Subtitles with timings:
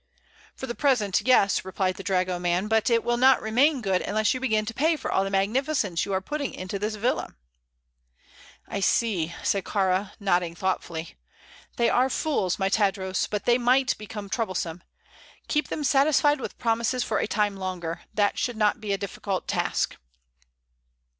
[0.55, 4.39] "For the present, yes," replied the dragoman; "but it will not remain good unless you
[4.39, 7.35] begin to pay for all the magnificence you are putting into this villa."
[8.67, 11.17] "I see," said Kāra, nodding thoughtfully.
[11.75, 14.81] "They are fools, my Tadros, but they might become troublesome.
[15.47, 18.01] Keep them satisfied with promises for a time longer.
[18.11, 19.97] That should not be a difficult task."